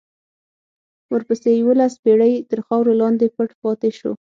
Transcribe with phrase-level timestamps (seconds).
[1.13, 4.11] ورپسې یوولس پېړۍ تر خاورو لاندې پټ پاتې شو.